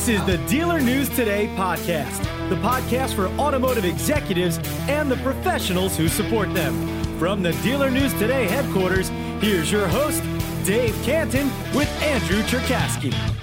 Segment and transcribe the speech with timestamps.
[0.00, 5.94] This is the Dealer News Today podcast, the podcast for automotive executives and the professionals
[5.94, 6.72] who support them.
[7.18, 9.10] From the Dealer News Today headquarters,
[9.42, 10.22] here's your host,
[10.64, 13.39] Dave Cantin, with Andrew Cherkasky.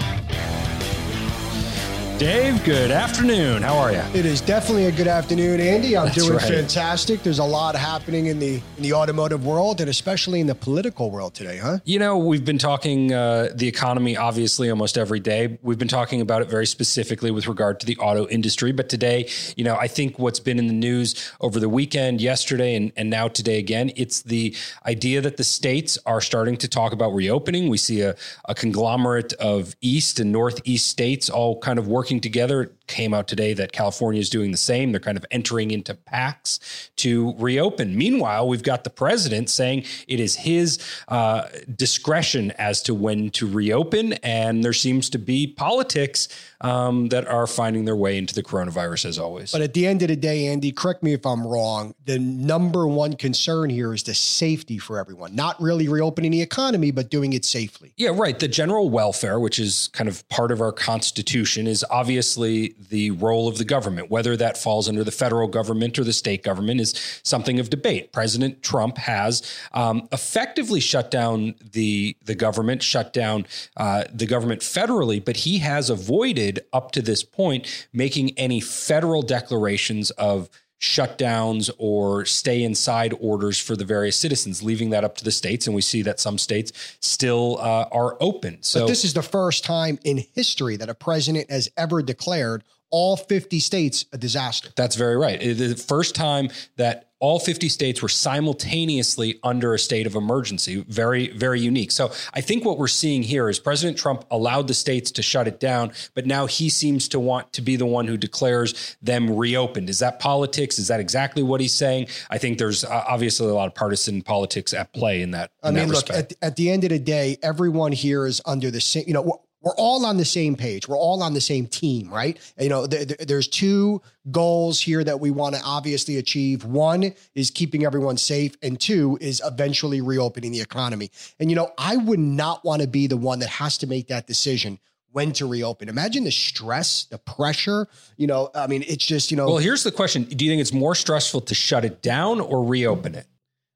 [2.18, 3.62] Dave, good afternoon.
[3.62, 4.02] How are you?
[4.16, 5.96] It is definitely a good afternoon, Andy.
[5.96, 6.42] I'm That's doing right.
[6.42, 7.22] fantastic.
[7.22, 11.12] There's a lot happening in the in the automotive world and especially in the political
[11.12, 11.78] world today, huh?
[11.86, 15.60] You know, we've been talking uh, the economy obviously almost every day.
[15.62, 18.72] We've been talking about it very specifically with regard to the auto industry.
[18.72, 22.74] But today, you know, I think what's been in the news over the weekend, yesterday,
[22.76, 24.56] and, and now today again, it's the
[24.88, 27.70] idea that the states are starting to talk about reopening.
[27.70, 28.16] We see a,
[28.46, 32.72] a conglomerate of east and northeast states all kind of working together.
[32.88, 34.92] Came out today that California is doing the same.
[34.92, 37.98] They're kind of entering into pacts to reopen.
[37.98, 40.80] Meanwhile, we've got the president saying it is his
[41.10, 46.30] uh, discretion as to when to reopen, and there seems to be politics
[46.62, 49.52] um, that are finding their way into the coronavirus as always.
[49.52, 51.94] But at the end of the day, Andy, correct me if I'm wrong.
[52.06, 55.36] The number one concern here is the safety for everyone.
[55.36, 57.94] Not really reopening the economy, but doing it safely.
[57.98, 58.40] Yeah, right.
[58.40, 63.48] The general welfare, which is kind of part of our constitution, is obviously the role
[63.48, 64.10] of the government.
[64.10, 68.12] Whether that falls under the federal government or the state government is something of debate.
[68.12, 69.42] President Trump has
[69.74, 73.46] um, effectively shut down the the government, shut down
[73.78, 79.22] uh, the government federally, but he has avoided up to this point making any federal
[79.22, 80.50] declarations of
[80.80, 85.66] shutdowns or stay inside orders for the various citizens, leaving that up to the states.
[85.66, 88.62] And we see that some states still uh, are open.
[88.62, 92.64] So But this is the first time in history that a president has ever declared
[92.90, 94.70] all 50 states a disaster.
[94.76, 95.40] that's very right.
[95.40, 100.86] The first time that all 50 states were simultaneously under a state of emergency.
[100.88, 101.92] Very, very unique.
[101.92, 105.48] So I think what we're seeing here is President Trump allowed the states to shut
[105.48, 109.36] it down, but now he seems to want to be the one who declares them
[109.36, 109.90] reopened.
[109.90, 110.78] Is that politics?
[110.78, 112.08] Is that exactly what he's saying?
[112.30, 115.52] I think there's uh, obviously a lot of partisan politics at play in that.
[115.64, 118.42] I in that mean, look, at, at the end of the day, everyone here is
[118.46, 120.88] under the same, you know, we're, all on the same page.
[120.88, 122.38] We're all on the same team, right?
[122.60, 124.02] You know, th- th- there's two
[124.32, 126.64] goals here that we want to obviously achieve.
[126.64, 131.12] One is keeping everyone safe, and two is eventually reopening the economy.
[131.40, 134.08] And, you know, I would not want to be the one that has to make
[134.08, 134.80] that decision
[135.12, 135.90] when to reopen.
[135.90, 137.88] Imagine the stress, the pressure.
[138.18, 140.62] You know, I mean, it's just, you know, well, here's the question: Do you think
[140.62, 143.26] it's more stressful to shut it down or reopen it?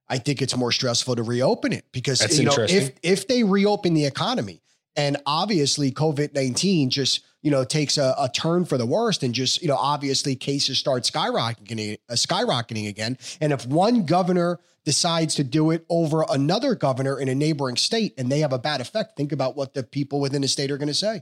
[0.08, 3.44] I think it's more stressful to reopen it because That's you know if if they
[3.44, 4.62] reopen the economy
[4.96, 9.34] and obviously COVID nineteen just you know takes a, a turn for the worst and
[9.34, 15.35] just you know obviously cases start skyrocketing uh, skyrocketing again and if one governor decides
[15.35, 18.81] to do it over another governor in a neighboring state and they have a bad
[18.81, 21.22] effect think about what the people within the state are going to say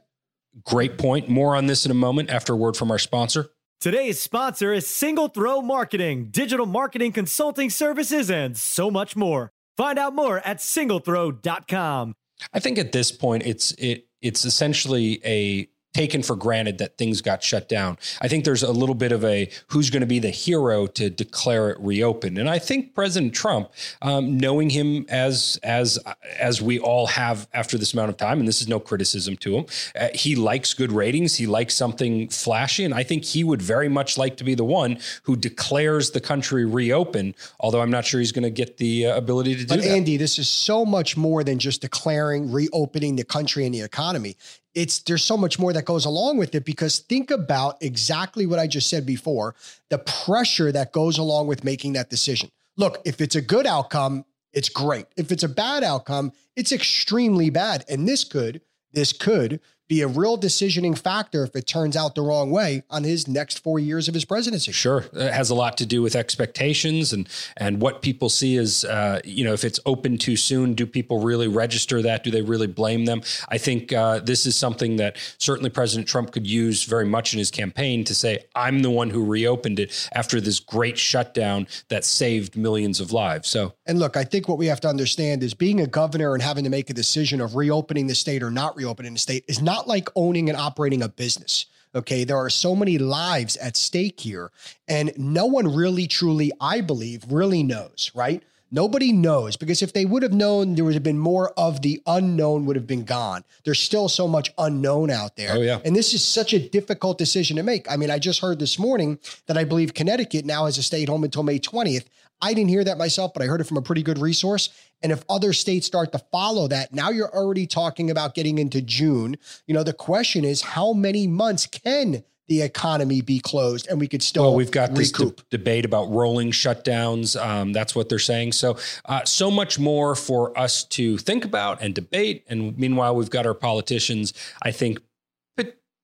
[0.63, 1.29] Great point.
[1.29, 3.49] More on this in a moment after a word from our sponsor.
[3.79, 9.51] Today's sponsor is Single Throw Marketing, digital marketing consulting services, and so much more.
[9.77, 12.15] Find out more at singlethrow.com.
[12.53, 17.21] I think at this point it's it it's essentially a taken for granted that things
[17.21, 17.97] got shut down.
[18.21, 21.09] I think there's a little bit of a who's going to be the hero to
[21.09, 25.97] declare it reopened, and I think President Trump, um, knowing him as as
[26.39, 29.57] as we all have after this amount of time, and this is no criticism to
[29.57, 29.65] him,
[29.99, 31.35] uh, he likes good ratings.
[31.35, 34.63] He likes something flashy, and I think he would very much like to be the
[34.63, 37.33] one who declares the country reopen.
[37.59, 39.89] Although I'm not sure he's going to get the uh, ability to do But that.
[39.89, 44.35] Andy, this is so much more than just declaring reopening the country and the economy.
[44.75, 48.59] It's there's so much more that goes along with it because think about exactly what
[48.59, 49.55] I just said before,
[49.89, 52.49] the pressure that goes along with making that decision.
[52.77, 55.07] Look, if it's a good outcome, it's great.
[55.17, 57.83] If it's a bad outcome, it's extremely bad.
[57.89, 58.61] And this could,
[58.93, 63.03] this could be a real decisioning factor if it turns out the wrong way on
[63.03, 64.71] his next four years of his presidency.
[64.71, 67.27] Sure, it has a lot to do with expectations and
[67.57, 71.21] and what people see as uh, you know if it's open too soon, do people
[71.21, 72.23] really register that?
[72.23, 73.21] Do they really blame them?
[73.49, 77.39] I think uh, this is something that certainly President Trump could use very much in
[77.39, 82.05] his campaign to say, "I'm the one who reopened it after this great shutdown that
[82.05, 85.55] saved millions of lives." So And look, I think what we have to understand is
[85.55, 88.75] being a governor and having to make a decision of reopening the state or not
[88.75, 91.65] reopening the state is not like owning and operating a business.
[91.95, 92.23] Okay.
[92.23, 94.51] There are so many lives at stake here,
[94.87, 98.43] and no one really, truly, I believe, really knows, right?
[98.71, 102.01] Nobody knows because if they would have known, there would have been more of the
[102.05, 103.43] unknown would have been gone.
[103.65, 105.53] There's still so much unknown out there.
[105.53, 105.79] Oh, yeah.
[105.83, 107.91] And this is such a difficult decision to make.
[107.91, 109.17] I mean, I just heard this morning
[109.47, 112.05] that I believe Connecticut now has a stay at home until May 20th.
[112.41, 114.69] I didn't hear that myself, but I heard it from a pretty good resource.
[115.01, 118.81] And if other states start to follow that, now you're already talking about getting into
[118.81, 119.37] June.
[119.67, 124.07] You know, the question is how many months can the economy be closed and we
[124.07, 124.97] could still well we've got recoup.
[124.97, 128.75] this de- debate about rolling shutdowns um, that's what they're saying so
[129.05, 133.45] uh, so much more for us to think about and debate and meanwhile we've got
[133.45, 134.33] our politicians
[134.63, 134.99] i think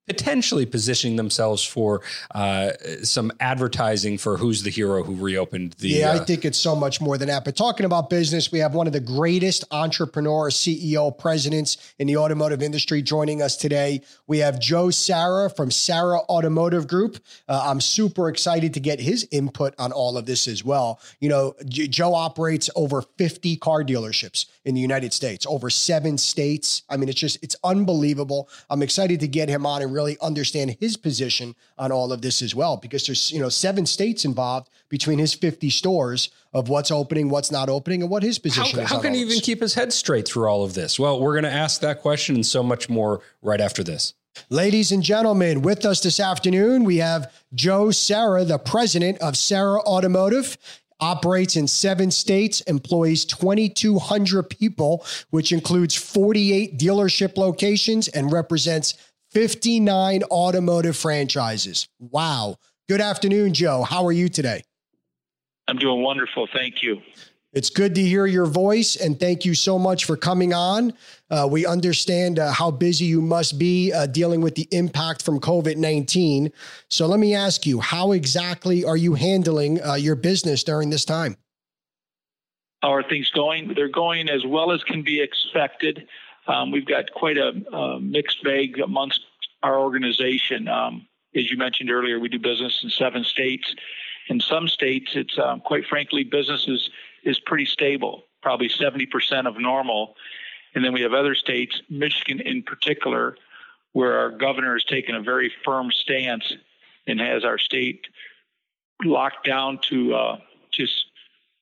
[0.08, 2.02] potentially positioning themselves for
[2.34, 2.72] uh,
[3.04, 5.90] some advertising for who's the hero who reopened the.
[5.90, 7.44] Yeah, uh, I think it's so much more than that.
[7.44, 12.18] But talking about business, we have one of the greatest entrepreneur, CEO, presidents in the
[12.18, 14.02] automotive industry joining us today.
[14.28, 17.18] We have Joe Serra from Serra Automotive Group.
[17.48, 21.00] Uh, I'm super excited to get his input on all of this as well.
[21.20, 26.18] You know, J- Joe operates over 50 car dealerships in the United States, over seven
[26.18, 26.84] states.
[26.90, 28.50] I mean, it's just, it's unbelievable.
[28.70, 32.42] I'm excited to get him on and really understand his position on all of this
[32.42, 36.92] as well, because there's, you know, seven states involved between his 50 stores of what's
[36.92, 38.90] opening, what's not opening, and what his position how, is.
[38.90, 41.00] How can he even keep his head straight through all of this?
[41.00, 44.14] Well, we're going to ask that question and so much more right after this.
[44.50, 49.80] Ladies and gentlemen, with us this afternoon, we have Joe Serra, the president of Serra
[49.82, 50.58] Automotive
[51.00, 58.96] operates in seven states, employs 2,200 people, which includes 48 dealership locations and represents
[59.36, 61.90] 59 automotive franchises.
[62.00, 62.56] Wow.
[62.88, 63.84] Good afternoon, Joe.
[63.84, 64.64] How are you today?
[65.68, 66.48] I'm doing wonderful.
[66.54, 67.02] Thank you.
[67.52, 70.94] It's good to hear your voice, and thank you so much for coming on.
[71.30, 75.42] Uh, we understand uh, how busy you must be uh, dealing with the impact from
[75.42, 76.54] COVID 19.
[76.90, 81.04] So, let me ask you, how exactly are you handling uh, your business during this
[81.04, 81.36] time?
[82.82, 83.74] How are things going?
[83.74, 86.08] They're going as well as can be expected.
[86.48, 89.22] Um, we've got quite a, a, mixed bag amongst
[89.64, 90.68] our organization.
[90.68, 93.74] Um, as you mentioned earlier, we do business in seven states.
[94.28, 96.90] In some states, it's um, quite frankly, business is,
[97.24, 100.16] is pretty stable, probably 70% of normal.
[100.74, 103.38] And then we have other states, Michigan in particular,
[103.94, 106.54] where our governor has taken a very firm stance
[107.08, 108.08] and has our state
[109.04, 110.38] locked down to uh,
[110.72, 111.06] just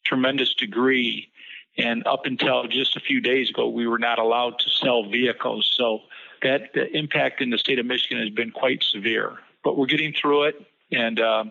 [0.06, 1.29] tremendous degree
[1.77, 5.71] and up until just a few days ago, we were not allowed to sell vehicles.
[5.75, 6.01] So
[6.41, 9.37] that impact in the state of Michigan has been quite severe.
[9.63, 10.61] But we're getting through it,
[10.91, 11.45] and uh,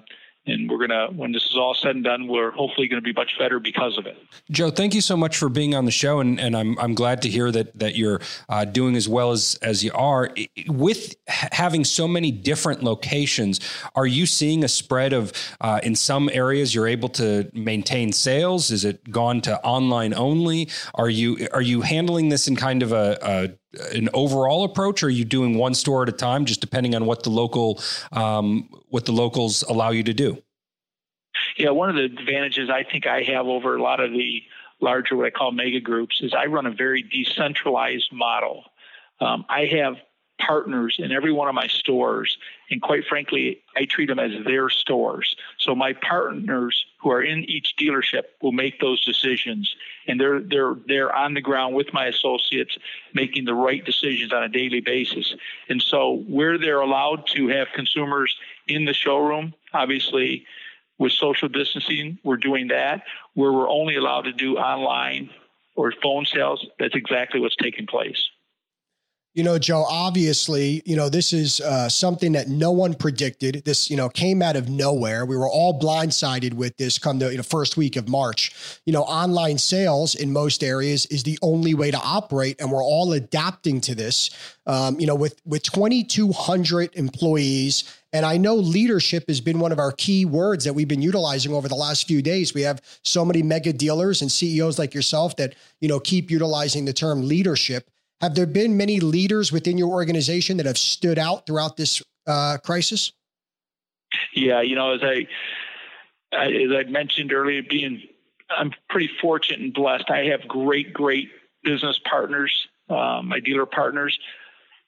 [0.46, 3.12] and we're gonna when this is all said and done we're hopefully going to be
[3.12, 4.16] much better because of it.
[4.50, 7.22] Joe thank you so much for being on the show and, and i'm, I'm glad
[7.22, 10.30] to hear that that you're uh, doing as well as as you are.
[10.66, 13.60] With having so many different locations
[13.94, 18.70] are you seeing a spread of uh, in some areas you're able to maintain sales?
[18.70, 20.68] Is it gone to online only?
[20.94, 23.61] Are you are you handling this in kind of a, a
[23.92, 27.06] an overall approach or are you doing one store at a time just depending on
[27.06, 27.80] what the local
[28.12, 30.42] um, what the locals allow you to do?
[31.56, 34.42] Yeah one of the advantages i think i have over a lot of the
[34.80, 38.64] larger what i call mega groups is i run a very decentralized model.
[39.20, 39.96] Um, i have
[40.46, 42.38] partners in every one of my stores.
[42.70, 45.36] And quite frankly, I treat them as their stores.
[45.58, 49.74] So my partners who are in each dealership will make those decisions.
[50.06, 52.76] And they're they're they're on the ground with my associates
[53.14, 55.34] making the right decisions on a daily basis.
[55.68, 58.34] And so where they're allowed to have consumers
[58.66, 60.44] in the showroom, obviously
[60.98, 63.02] with social distancing, we're doing that.
[63.34, 65.30] Where we're only allowed to do online
[65.74, 68.28] or phone sales, that's exactly what's taking place.
[69.34, 73.62] You know, Joe, obviously, you know, this is uh, something that no one predicted.
[73.64, 75.24] This, you know, came out of nowhere.
[75.24, 78.80] We were all blindsided with this come the you know, first week of March.
[78.84, 82.84] You know, online sales in most areas is the only way to operate, and we're
[82.84, 84.28] all adapting to this.
[84.66, 89.78] Um, you know, with with 2,200 employees, and I know leadership has been one of
[89.78, 92.52] our key words that we've been utilizing over the last few days.
[92.52, 96.84] We have so many mega dealers and CEOs like yourself that, you know, keep utilizing
[96.84, 97.88] the term leadership.
[98.22, 102.56] Have there been many leaders within your organization that have stood out throughout this uh,
[102.64, 103.12] crisis?
[104.32, 105.26] Yeah, you know, as I
[106.32, 108.00] as I mentioned earlier, being
[108.56, 110.08] I'm pretty fortunate and blessed.
[110.08, 111.30] I have great, great
[111.64, 114.16] business partners, uh, my dealer partners,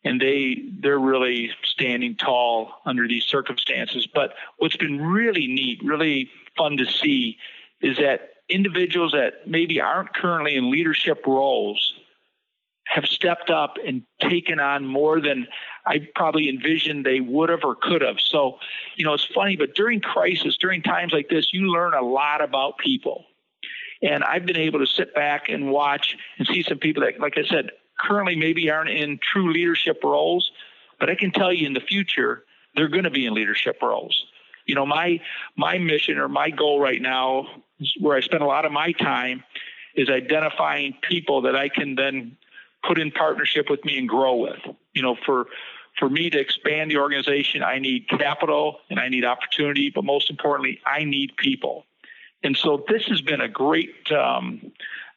[0.05, 4.07] and they they're really standing tall under these circumstances.
[4.07, 7.39] But what's been really neat, really fun to see,
[7.81, 11.95] is that individuals that maybe aren't currently in leadership roles
[12.95, 15.49] have stepped up and taken on more than
[15.85, 18.21] I probably envisioned they would have or could have.
[18.21, 18.61] So,
[18.95, 22.41] you know, it's funny, but during crisis, during times like this, you learn a lot
[22.41, 23.25] about people.
[24.01, 27.37] And I've been able to sit back and watch and see some people that, like
[27.37, 30.53] I said, currently maybe aren't in true leadership roles,
[31.01, 32.45] but I can tell you in the future,
[32.77, 34.25] they're going to be in leadership roles.
[34.67, 35.21] You know, my
[35.57, 37.47] my mission or my goal right now
[38.01, 39.43] where I spend a lot of my time
[39.97, 42.37] is identifying people that I can then
[42.87, 44.61] put in partnership with me and grow with.
[44.93, 45.47] You know, for
[45.99, 50.29] for me to expand the organization, I need capital and I need opportunity, but most
[50.29, 51.87] importantly, I need people.
[52.43, 54.73] And so this has been a great, um,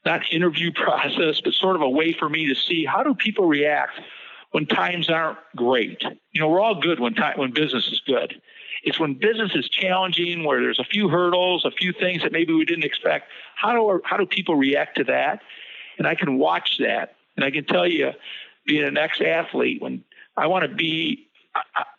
[0.06, 3.46] not interview process, but sort of a way for me to see how do people
[3.46, 4.00] react
[4.52, 6.02] when times aren't great.
[6.32, 8.42] You know, we're all good when time when business is good.
[8.84, 12.54] It's when business is challenging, where there's a few hurdles, a few things that maybe
[12.54, 13.30] we didn't expect.
[13.56, 15.42] How do how do people react to that?
[15.98, 18.12] And I can watch that, and I can tell you,
[18.66, 20.04] being an ex-athlete, when
[20.36, 21.28] I want to be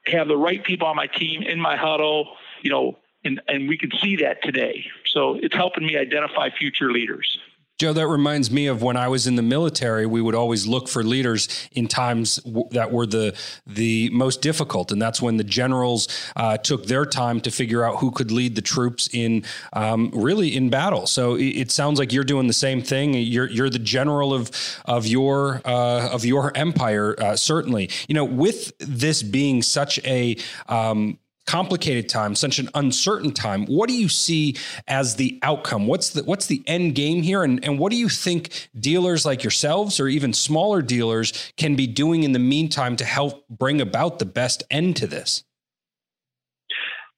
[0.07, 3.79] have the right people on my team in my huddle, you know, and and we
[3.79, 4.85] can see that today.
[5.07, 7.39] So it's helping me identify future leaders.
[7.79, 10.05] Joe, that reminds me of when I was in the military.
[10.05, 13.37] We would always look for leaders in times w- that were the
[13.69, 17.99] the most difficult, and that's when the generals uh, took their time to figure out
[17.99, 19.45] who could lead the troops in
[19.75, 21.07] um, really in battle.
[21.07, 23.15] So it, it, sounds like you're doing the same thing.
[23.15, 24.51] You're you're the general of
[24.85, 27.91] of your uh, of your empire, uh, certainly.
[28.09, 30.37] You know, with this being such a
[30.69, 33.65] um, complicated time, such an uncertain time.
[33.65, 34.55] What do you see
[34.87, 35.87] as the outcome?
[35.87, 37.43] What's the what's the end game here?
[37.43, 41.87] And, and what do you think dealers like yourselves or even smaller dealers can be
[41.87, 45.43] doing in the meantime to help bring about the best end to this?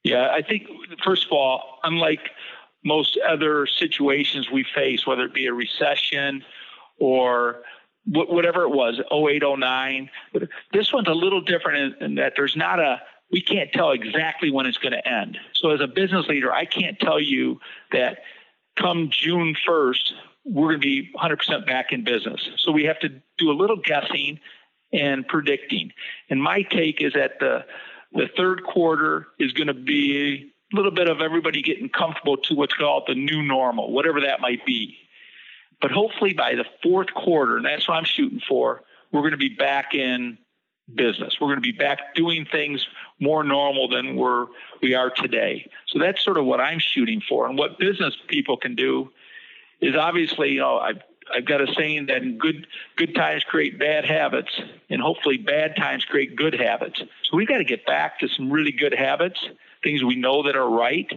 [0.04, 0.68] Yeah, I think
[1.04, 2.30] first of all, unlike
[2.84, 6.44] most other situations we face, whether it be a recession
[7.00, 7.62] or
[8.06, 10.08] whatever it was, 08, 09,
[10.72, 14.50] this one's a little different in, in that there's not a we can't tell exactly
[14.50, 15.38] when it's going to end.
[15.54, 17.60] So as a business leader, I can't tell you
[17.92, 18.18] that
[18.76, 20.12] come June 1st,
[20.44, 22.48] we're going to be 100% back in business.
[22.58, 23.08] So we have to
[23.38, 24.40] do a little guessing
[24.92, 25.92] and predicting.
[26.28, 27.64] And my take is that the
[28.12, 32.54] the third quarter is going to be a little bit of everybody getting comfortable to
[32.54, 34.96] what's called the new normal, whatever that might be.
[35.80, 38.82] But hopefully by the fourth quarter, and that's what I'm shooting for,
[39.12, 40.38] we're going to be back in
[40.94, 41.36] business.
[41.40, 42.86] We're going to be back doing things
[43.18, 44.46] more normal than we're
[44.82, 45.70] we are today.
[45.88, 47.46] So that's sort of what I'm shooting for.
[47.46, 49.10] And what business people can do
[49.80, 51.00] is obviously, you know, I've
[51.32, 52.66] I've got a saying that good
[52.96, 56.98] good times create bad habits, and hopefully bad times create good habits.
[56.98, 59.40] So we've got to get back to some really good habits,
[59.82, 61.10] things we know that are right.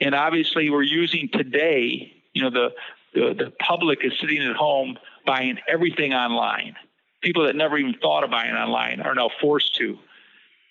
[0.00, 2.12] And obviously, we're using today.
[2.32, 2.74] You know, the
[3.14, 6.76] the, the public is sitting at home buying everything online
[7.24, 9.98] people that never even thought of buying online are now forced to.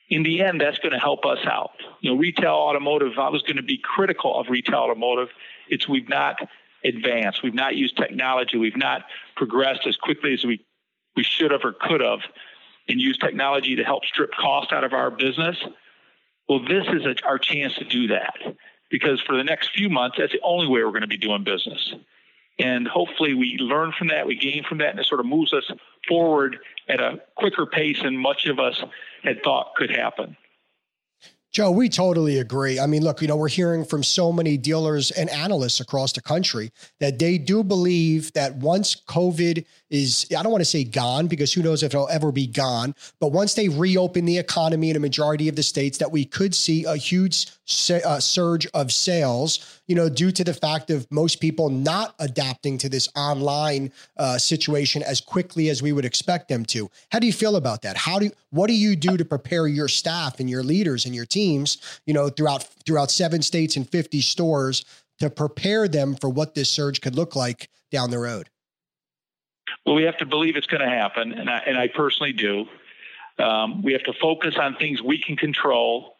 [0.10, 1.72] In the end, that's going to help us out.
[2.00, 5.29] You know, retail automotive, I was going to be critical of retail automotive.
[5.67, 6.38] It's we've not
[6.86, 9.03] advanced, we've not used technology, we've not
[9.36, 10.63] progressed as quickly as we,
[11.15, 12.19] we should have or could have,
[12.88, 15.57] and used technology to help strip cost out of our business.
[16.48, 18.36] Well, this is a, our chance to do that
[18.91, 21.43] because for the next few months, that's the only way we're going to be doing
[21.43, 21.93] business.
[22.60, 25.53] And hopefully we learn from that, we gain from that, and it sort of moves
[25.53, 25.69] us
[26.07, 26.57] forward
[26.88, 28.81] at a quicker pace than much of us
[29.24, 30.38] had thought could happen.
[31.53, 32.79] Joe, we totally agree.
[32.79, 36.22] I mean, look, you know, we're hearing from so many dealers and analysts across the
[36.22, 41.27] country that they do believe that once COVID is, I don't want to say gone
[41.27, 44.95] because who knows if it'll ever be gone, but once they reopen the economy in
[44.95, 47.45] a majority of the states, that we could see a huge
[48.03, 52.78] uh, surge of sales, you know, due to the fact of most people not adapting
[52.78, 56.90] to this online uh, situation as quickly as we would expect them to.
[57.12, 57.98] How do you feel about that?
[57.98, 61.13] How do you, what do you do to prepare your staff and your leaders and
[61.13, 64.86] your teams, you know, throughout throughout seven states and 50 stores
[65.20, 68.50] to prepare them for what this surge could look like down the road?
[69.86, 72.66] Well, we have to believe it's going to happen, and I, and I personally do.
[73.40, 76.12] Um, we have to focus on things we can control,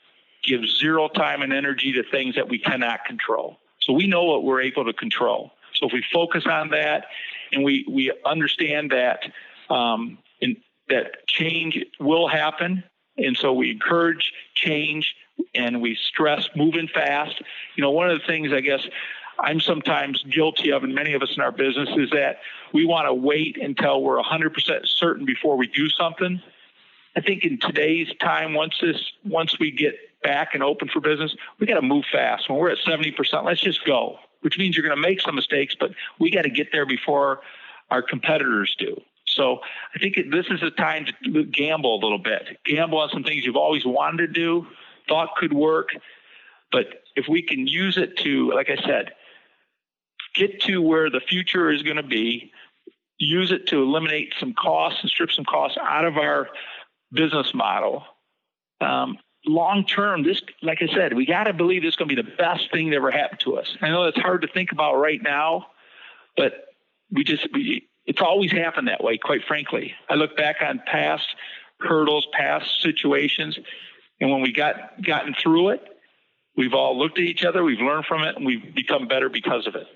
[0.44, 3.58] give zero time and energy to things that we cannot control.
[3.80, 5.52] So we know what we're able to control.
[5.74, 7.06] So if we focus on that,
[7.52, 9.24] and we we understand that
[9.70, 10.58] um, in,
[10.90, 12.84] that change will happen,
[13.18, 15.16] and so we encourage change
[15.56, 17.42] and we stress moving fast.
[17.76, 18.88] You know, one of the things I guess
[19.40, 22.40] I'm sometimes guilty of, and many of us in our business, is that
[22.72, 26.42] we want to wait until we're 100% certain before we do something.
[27.16, 31.36] I think in today's time, once this, once we get back and open for business,
[31.60, 32.50] we got to move fast.
[32.50, 34.18] When we're at 70%, let's just go.
[34.42, 37.42] Which means you're going to make some mistakes, but we got to get there before
[37.92, 39.00] our competitors do.
[39.26, 39.60] So
[39.96, 42.58] I think this is a time to gamble a little bit.
[42.66, 44.68] Gamble on some things you've always wanted to do,
[45.08, 45.90] thought could work,
[46.72, 49.12] but if we can use it to, like I said,
[50.36, 52.52] get to where the future is going to be,
[53.18, 56.50] use it to eliminate some costs and strip some costs out of our
[57.12, 58.04] business model.
[58.82, 62.16] Um, long term, this, like I said, we got to believe this is going to
[62.16, 63.76] be the best thing that ever happened to us.
[63.82, 65.68] I know it's hard to think about right now,
[66.38, 66.54] but
[67.12, 69.94] we just, we, it's always happened that way, quite frankly.
[70.10, 71.26] I look back on past
[71.80, 73.58] hurdles, past situations,
[74.20, 75.82] and when we got gotten through it,
[76.56, 79.68] we've all looked at each other, we've learned from it, and we've become better because
[79.68, 79.88] of it.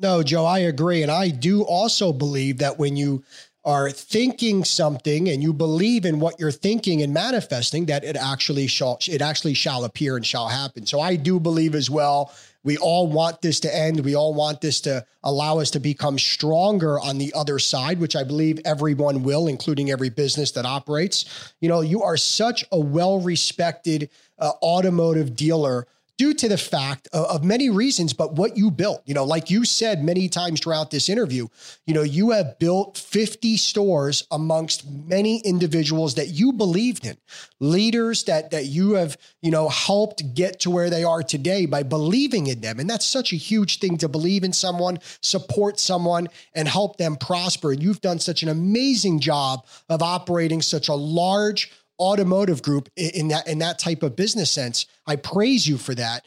[0.00, 1.02] No, Joe, I agree.
[1.02, 3.24] And I do also believe that when you
[3.68, 8.66] are thinking something and you believe in what you're thinking and manifesting that it actually
[8.66, 10.86] shall it actually shall appear and shall happen.
[10.86, 12.32] So I do believe as well
[12.64, 14.00] we all want this to end.
[14.00, 18.16] We all want this to allow us to become stronger on the other side, which
[18.16, 21.52] I believe everyone will, including every business that operates.
[21.60, 25.86] You know, you are such a well respected uh, automotive dealer
[26.18, 29.50] due to the fact of, of, many reasons, but what you built, you know, like
[29.50, 31.46] you said many times throughout this interview,
[31.86, 37.16] you know, you have built 50 stores amongst many individuals that you believed in,
[37.60, 41.84] leaders that that you have, you know, helped get to where they are today by
[41.84, 42.80] believing in them.
[42.80, 47.16] And that's such a huge thing to believe in someone, support someone, and help them
[47.16, 47.70] prosper.
[47.72, 53.28] And you've done such an amazing job of operating such a large automotive group in
[53.28, 54.86] that in that type of business sense.
[55.06, 56.26] I praise you for that.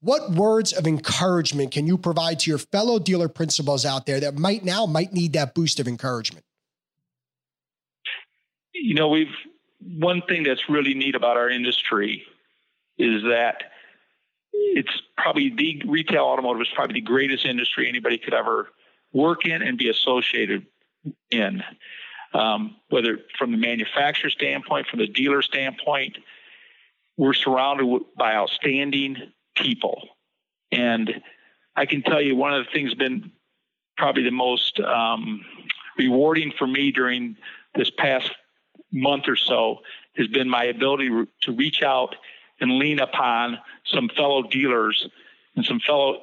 [0.00, 4.38] What words of encouragement can you provide to your fellow dealer principals out there that
[4.38, 6.44] might now might need that boost of encouragement?
[8.72, 9.34] You know, we've
[9.80, 12.24] one thing that's really neat about our industry
[12.98, 13.64] is that
[14.52, 18.68] it's probably the retail automotive is probably the greatest industry anybody could ever
[19.12, 20.66] work in and be associated
[21.30, 21.62] in
[22.32, 26.18] um, whether from the manufacturer standpoint, from the dealer standpoint,
[27.16, 29.16] we're surrounded by outstanding
[29.56, 30.08] people.
[30.72, 31.22] And
[31.76, 33.32] I can tell you one of the things been
[33.96, 35.44] probably the most um,
[35.98, 37.36] rewarding for me during
[37.74, 38.30] this past
[38.92, 39.80] month or so
[40.16, 41.08] has been my ability
[41.42, 42.16] to reach out
[42.60, 45.08] and lean upon some fellow dealers
[45.56, 46.22] and some fellow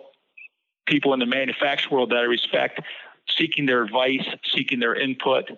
[0.85, 2.81] people in the manufacturing world that I respect,
[3.29, 5.49] seeking their advice, seeking their input,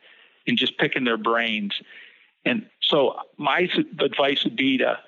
[0.50, 1.82] and just picking their brains.
[2.44, 5.00] And so my advice would be to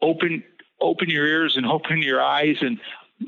[0.00, 0.44] open
[0.80, 2.78] open your ears and open your eyes and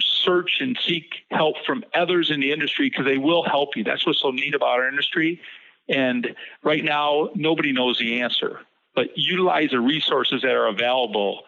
[0.00, 3.84] search and seek help from others in the industry because they will help you.
[3.84, 5.40] That's what's so neat about our industry.
[5.88, 8.60] And right now, nobody knows the answer,
[8.94, 11.42] but utilize the resources that are available,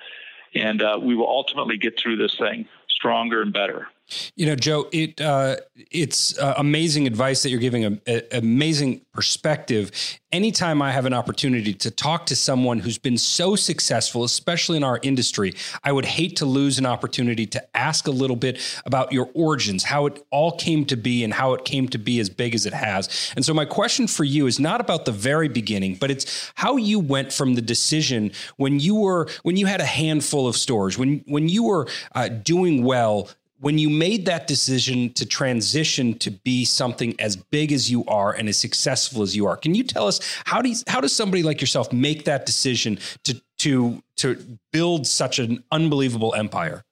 [0.54, 3.88] and uh, we will ultimately get through this thing stronger and better.
[4.36, 5.56] You know, Joe, it uh,
[5.90, 9.90] it's uh, amazing advice that you're giving, a, a, amazing perspective.
[10.32, 14.84] Anytime I have an opportunity to talk to someone who's been so successful, especially in
[14.84, 19.12] our industry, I would hate to lose an opportunity to ask a little bit about
[19.12, 22.30] your origins, how it all came to be, and how it came to be as
[22.30, 23.32] big as it has.
[23.36, 26.76] And so, my question for you is not about the very beginning, but it's how
[26.76, 30.96] you went from the decision when you were when you had a handful of stores,
[30.96, 33.28] when when you were uh, doing well
[33.60, 38.32] when you made that decision to transition to be something as big as you are
[38.32, 41.14] and as successful as you are, can you tell us how do you, how does
[41.14, 46.84] somebody like yourself make that decision to to to build such an unbelievable empire?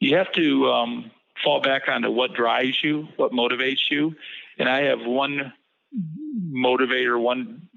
[0.00, 1.10] You have to um,
[1.44, 4.14] fall back onto what drives you, what motivates you,
[4.58, 5.52] and I have one
[6.50, 7.68] motivator, one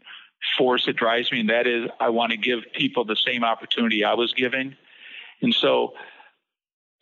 [0.57, 4.05] force that drives me, and that is I want to give people the same opportunity
[4.05, 4.77] I was given,
[5.41, 5.93] and so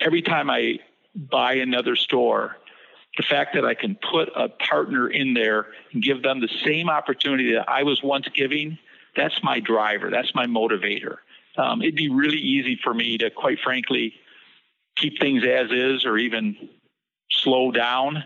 [0.03, 0.79] every time I
[1.15, 2.57] buy another store,
[3.17, 6.89] the fact that I can put a partner in there and give them the same
[6.89, 8.77] opportunity that I was once giving,
[9.15, 10.09] that's my driver.
[10.09, 11.17] That's my motivator.
[11.57, 14.15] Um, it'd be really easy for me to, quite frankly,
[14.95, 16.69] keep things as is or even
[17.29, 18.23] slow down,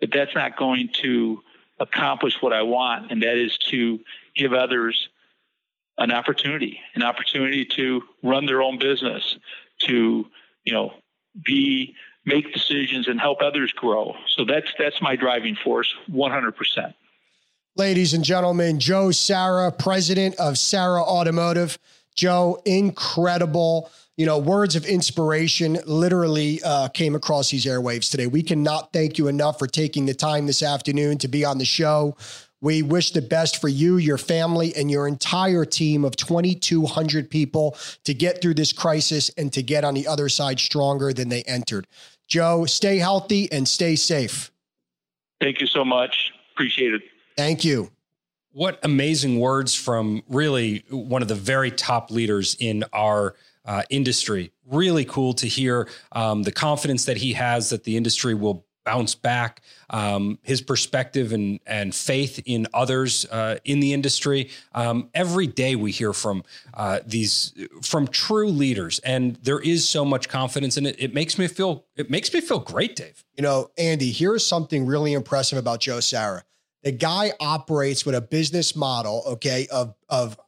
[0.00, 1.40] but that's not going to
[1.80, 4.00] accomplish what I want, and that is to
[4.34, 5.08] give others
[5.98, 9.36] an opportunity, an opportunity to run their own business,
[9.82, 10.26] to
[10.68, 10.92] you know,
[11.46, 11.94] be
[12.26, 14.14] make decisions and help others grow.
[14.36, 16.94] So that's that's my driving force, 100%.
[17.74, 21.78] Ladies and gentlemen, Joe Serra, president of Serra Automotive.
[22.14, 23.90] Joe, incredible.
[24.18, 28.26] You know, words of inspiration literally uh, came across these airwaves today.
[28.26, 31.64] We cannot thank you enough for taking the time this afternoon to be on the
[31.64, 32.14] show.
[32.60, 37.76] We wish the best for you, your family, and your entire team of 2,200 people
[38.04, 41.42] to get through this crisis and to get on the other side stronger than they
[41.42, 41.86] entered.
[42.26, 44.50] Joe, stay healthy and stay safe.
[45.40, 46.32] Thank you so much.
[46.52, 47.02] Appreciate it.
[47.36, 47.90] Thank you.
[48.50, 54.50] What amazing words from really one of the very top leaders in our uh, industry.
[54.66, 59.14] Really cool to hear um, the confidence that he has that the industry will bounce
[59.14, 64.48] back, um, his perspective and and faith in others uh, in the industry.
[64.74, 70.06] Um, every day we hear from uh, these from true leaders, and there is so
[70.06, 70.96] much confidence in it.
[70.98, 73.24] It makes me feel it makes me feel great, Dave.
[73.36, 76.44] You know, Andy, here's something really impressive about Joe Serra.
[76.82, 80.38] The guy operates with a business model, okay, of of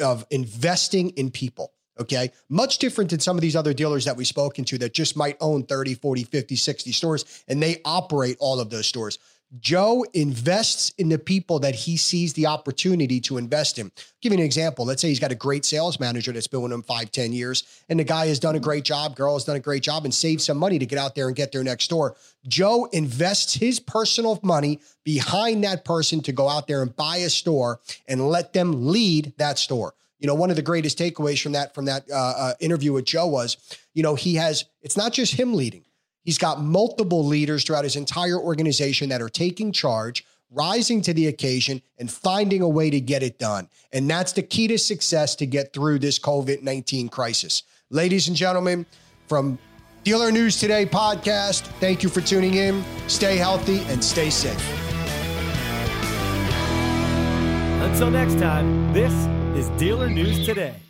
[0.00, 1.72] of investing in people.
[2.00, 2.32] Okay.
[2.48, 5.36] Much different than some of these other dealers that we've spoken to that just might
[5.40, 9.18] own 30, 40, 50, 60 stores and they operate all of those stores.
[9.58, 13.86] Joe invests in the people that he sees the opportunity to invest in.
[13.86, 14.84] I'll give you an example.
[14.84, 17.64] Let's say he's got a great sales manager that's been with him five, ten years,
[17.88, 20.14] and the guy has done a great job, girl has done a great job, and
[20.14, 22.14] saved some money to get out there and get their next door.
[22.46, 27.30] Joe invests his personal money behind that person to go out there and buy a
[27.30, 29.94] store and let them lead that store.
[30.20, 33.06] You know, one of the greatest takeaways from that from that uh, uh, interview with
[33.06, 33.56] Joe was,
[33.94, 34.64] you know, he has.
[34.82, 35.84] It's not just him leading
[36.24, 41.28] He's got multiple leaders throughout his entire organization that are taking charge, rising to the
[41.28, 43.68] occasion, and finding a way to get it done.
[43.92, 47.62] And that's the key to success to get through this COVID 19 crisis.
[47.88, 48.86] Ladies and gentlemen,
[49.28, 49.58] from
[50.04, 52.84] Dealer News Today podcast, thank you for tuning in.
[53.06, 54.89] Stay healthy and stay safe.
[57.90, 59.12] Until next time, this
[59.58, 60.89] is Dealer News Today.